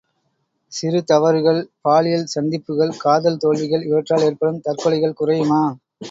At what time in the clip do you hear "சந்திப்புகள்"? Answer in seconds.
2.25-2.93